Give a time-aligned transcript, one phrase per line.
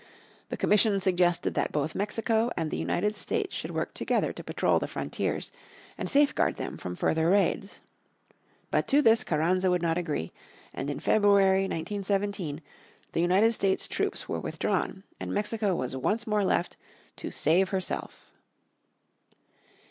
[0.49, 4.79] The Commission suggested that both Mexico and the United States should work together to patrol
[4.79, 5.51] the frontiers,
[5.95, 7.81] and safeguard them from further raids.
[8.71, 10.31] But to this Carranza would not agree,
[10.73, 12.63] and in February, 1917,
[13.11, 16.77] the United States troops were withdrawn, and Mexico was once more left
[17.17, 18.31] "to save herself."